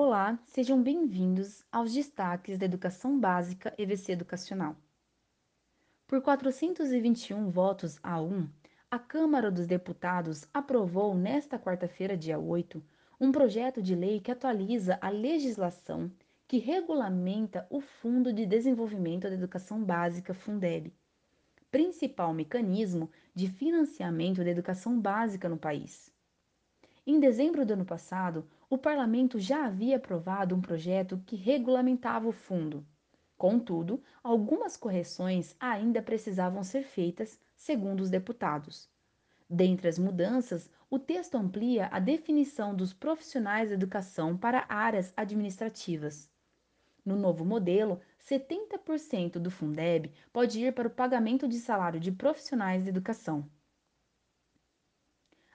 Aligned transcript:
Olá, 0.00 0.38
sejam 0.46 0.80
bem-vindos 0.80 1.64
aos 1.72 1.92
destaques 1.92 2.56
da 2.56 2.66
Educação 2.66 3.18
Básica 3.18 3.74
EVC 3.76 4.12
Educacional. 4.12 4.76
Por 6.06 6.22
421 6.22 7.50
votos 7.50 7.98
a 8.00 8.22
1, 8.22 8.48
a 8.88 8.98
Câmara 9.00 9.50
dos 9.50 9.66
Deputados 9.66 10.46
aprovou 10.54 11.16
nesta 11.16 11.58
quarta-feira, 11.58 12.16
dia 12.16 12.38
8, 12.38 12.80
um 13.20 13.32
projeto 13.32 13.82
de 13.82 13.96
lei 13.96 14.20
que 14.20 14.30
atualiza 14.30 14.96
a 15.00 15.08
legislação 15.08 16.12
que 16.46 16.58
regulamenta 16.58 17.66
o 17.68 17.80
Fundo 17.80 18.32
de 18.32 18.46
Desenvolvimento 18.46 19.22
da 19.28 19.34
Educação 19.34 19.82
Básica 19.82 20.32
Fundeb, 20.32 20.94
principal 21.72 22.32
mecanismo 22.32 23.10
de 23.34 23.48
financiamento 23.48 24.44
da 24.44 24.50
educação 24.50 25.00
básica 25.00 25.48
no 25.48 25.58
país. 25.58 26.16
Em 27.04 27.18
dezembro 27.18 27.66
do 27.66 27.72
ano 27.72 27.84
passado, 27.84 28.46
o 28.70 28.76
parlamento 28.76 29.38
já 29.38 29.64
havia 29.64 29.96
aprovado 29.96 30.54
um 30.54 30.60
projeto 30.60 31.22
que 31.24 31.36
regulamentava 31.36 32.28
o 32.28 32.32
fundo. 32.32 32.86
Contudo, 33.36 34.02
algumas 34.22 34.76
correções 34.76 35.56
ainda 35.58 36.02
precisavam 36.02 36.62
ser 36.62 36.82
feitas, 36.82 37.40
segundo 37.56 38.00
os 38.00 38.10
deputados. 38.10 38.90
Dentre 39.48 39.88
as 39.88 39.98
mudanças, 39.98 40.70
o 40.90 40.98
texto 40.98 41.36
amplia 41.36 41.88
a 41.90 41.98
definição 41.98 42.74
dos 42.74 42.92
profissionais 42.92 43.70
da 43.70 43.74
educação 43.74 44.36
para 44.36 44.66
áreas 44.68 45.12
administrativas. 45.16 46.30
No 47.04 47.16
novo 47.16 47.44
modelo, 47.44 48.00
70% 48.22 49.38
do 49.38 49.50
Fundeb 49.50 50.12
pode 50.30 50.60
ir 50.60 50.74
para 50.74 50.88
o 50.88 50.90
pagamento 50.90 51.48
de 51.48 51.58
salário 51.58 51.98
de 51.98 52.12
profissionais 52.12 52.82
da 52.82 52.90
educação. 52.90 53.48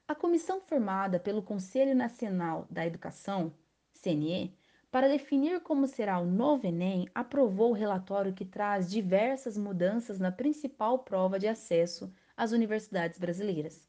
A 0.06 0.14
comissão 0.14 0.60
formada 0.60 1.18
pelo 1.18 1.42
Conselho 1.42 1.96
Nacional 1.96 2.68
da 2.70 2.86
Educação, 2.86 3.54
CNE, 3.94 4.54
para 4.92 5.08
definir 5.08 5.62
como 5.62 5.88
será 5.88 6.20
o 6.20 6.26
novo 6.26 6.68
Enem, 6.68 7.08
aprovou 7.16 7.72
o 7.72 7.74
relatório 7.74 8.34
que 8.34 8.44
traz 8.44 8.92
diversas 8.92 9.58
mudanças 9.58 10.20
na 10.20 10.30
principal 10.30 11.00
prova 11.00 11.40
de 11.40 11.48
acesso 11.48 12.14
às 12.36 12.52
universidades 12.52 13.18
brasileiras. 13.18 13.88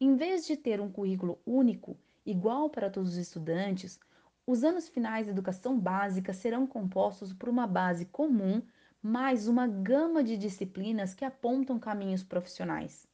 Em 0.00 0.16
vez 0.16 0.44
de 0.44 0.56
ter 0.56 0.80
um 0.80 0.90
currículo 0.90 1.40
único, 1.46 1.96
igual 2.26 2.68
para 2.68 2.90
todos 2.90 3.12
os 3.12 3.16
estudantes, 3.16 4.00
os 4.44 4.64
anos 4.64 4.88
finais 4.88 5.26
de 5.26 5.30
educação 5.30 5.78
básica 5.78 6.32
serão 6.32 6.66
compostos 6.66 7.32
por 7.32 7.48
uma 7.48 7.66
base 7.66 8.06
comum 8.06 8.60
mais 9.00 9.46
uma 9.46 9.68
gama 9.68 10.24
de 10.24 10.36
disciplinas 10.36 11.14
que 11.14 11.24
apontam 11.24 11.78
caminhos 11.78 12.24
profissionais. 12.24 13.06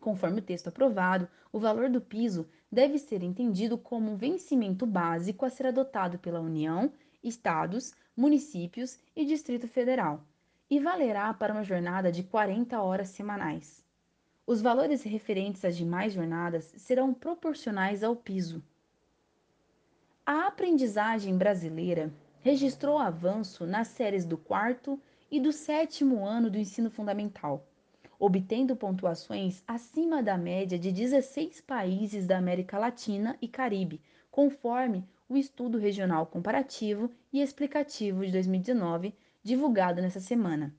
Conforme 0.00 0.40
o 0.40 0.42
texto 0.42 0.68
aprovado, 0.68 1.28
o 1.52 1.60
valor 1.60 1.90
do 1.90 2.00
piso 2.00 2.48
deve 2.72 2.98
ser 2.98 3.22
entendido 3.22 3.76
como 3.76 4.10
um 4.10 4.16
vencimento 4.16 4.86
básico 4.86 5.44
a 5.44 5.50
ser 5.50 5.66
adotado 5.66 6.18
pela 6.18 6.40
União, 6.40 6.90
estados, 7.22 7.92
municípios 8.16 8.98
e 9.14 9.26
Distrito 9.26 9.68
Federal, 9.68 10.24
e 10.70 10.80
valerá 10.80 11.34
para 11.34 11.52
uma 11.52 11.64
jornada 11.64 12.10
de 12.10 12.22
40 12.22 12.80
horas 12.80 13.10
semanais. 13.10 13.84
Os 14.46 14.62
valores 14.62 15.02
referentes 15.02 15.62
às 15.66 15.76
demais 15.76 16.14
jornadas 16.14 16.72
serão 16.78 17.12
proporcionais 17.12 18.02
ao 18.02 18.16
piso. 18.16 18.64
A 20.24 20.46
aprendizagem 20.46 21.36
brasileira 21.36 22.10
registrou 22.44 22.98
avanço 22.98 23.64
nas 23.64 23.88
séries 23.88 24.26
do 24.26 24.36
quarto 24.36 25.00
e 25.30 25.40
do 25.40 25.50
sétimo 25.50 26.26
ano 26.26 26.50
do 26.50 26.58
ensino 26.58 26.90
fundamental, 26.90 27.66
obtendo 28.18 28.76
pontuações 28.76 29.62
acima 29.66 30.22
da 30.22 30.36
média 30.36 30.78
de 30.78 30.92
16 30.92 31.62
países 31.62 32.26
da 32.26 32.36
América 32.36 32.78
Latina 32.78 33.34
e 33.40 33.48
Caribe, 33.48 33.98
conforme 34.30 35.08
o 35.26 35.38
estudo 35.38 35.78
regional 35.78 36.26
comparativo 36.26 37.10
e 37.32 37.40
explicativo 37.40 38.26
de 38.26 38.32
2019, 38.32 39.14
divulgado 39.42 40.02
nesta 40.02 40.20
semana. 40.20 40.76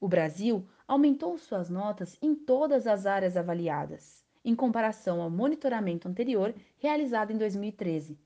O 0.00 0.08
Brasil 0.08 0.66
aumentou 0.88 1.38
suas 1.38 1.70
notas 1.70 2.18
em 2.20 2.34
todas 2.34 2.88
as 2.88 3.06
áreas 3.06 3.36
avaliadas, 3.36 4.24
em 4.44 4.56
comparação 4.56 5.22
ao 5.22 5.30
monitoramento 5.30 6.08
anterior 6.08 6.52
realizado 6.78 7.30
em 7.30 7.38
2013 7.38 8.18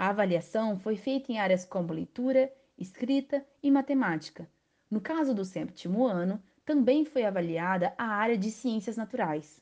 a 0.00 0.08
avaliação 0.08 0.78
foi 0.78 0.96
feita 0.96 1.30
em 1.30 1.38
áreas 1.38 1.66
como 1.66 1.92
leitura, 1.92 2.50
escrita 2.78 3.44
e 3.62 3.70
matemática. 3.70 4.48
No 4.90 4.98
caso 4.98 5.34
do 5.34 5.44
sétimo 5.44 6.06
ano, 6.06 6.42
também 6.64 7.04
foi 7.04 7.22
avaliada 7.22 7.92
a 7.98 8.06
área 8.06 8.38
de 8.38 8.50
ciências 8.50 8.96
naturais. 8.96 9.60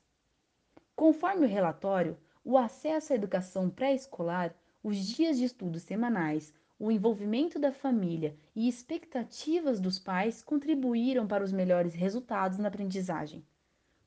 Conforme 0.95 1.45
o 1.45 1.49
relatório, 1.49 2.17
o 2.45 2.57
acesso 2.57 3.13
à 3.13 3.17
educação 3.17 3.69
pré-escolar, 3.69 4.55
os 4.81 4.97
dias 4.97 5.39
de 5.39 5.45
estudo 5.45 5.81
semanais, 5.81 6.55
o 6.79 6.93
envolvimento 6.93 7.59
da 7.59 7.73
família 7.73 8.37
e 8.55 8.69
expectativas 8.69 9.81
dos 9.81 9.99
pais 9.99 10.41
contribuíram 10.41 11.27
para 11.27 11.43
os 11.43 11.51
melhores 11.51 11.95
resultados 11.95 12.59
na 12.59 12.69
aprendizagem. 12.69 13.45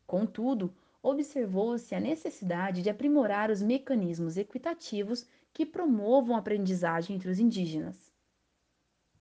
Contudo, 0.08 0.74
observou-se 1.02 1.96
a 1.96 2.00
necessidade 2.00 2.82
de 2.82 2.90
aprimorar 2.90 3.50
os 3.50 3.62
mecanismos 3.62 4.38
equitativos 4.38 5.26
que 5.54 5.66
promovam 5.66 6.36
a 6.36 6.40
aprendizagem 6.40 7.16
entre 7.16 7.30
os 7.30 7.40
indígenas. 7.40 8.11